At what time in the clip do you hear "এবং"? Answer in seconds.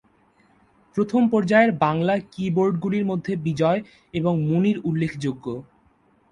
4.13-4.33